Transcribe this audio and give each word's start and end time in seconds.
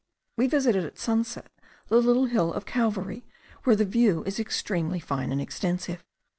We 0.35 0.47
visited 0.47 0.83
at 0.83 0.97
sunset 0.97 1.51
the 1.87 1.97
little 2.01 2.25
hill 2.25 2.51
of 2.53 2.65
Calvary, 2.65 3.23
where 3.65 3.75
the 3.75 3.85
view 3.85 4.23
is 4.23 4.39
extremely 4.39 4.99
fine 4.99 5.31
and 5.31 5.39
extensive. 5.39 6.03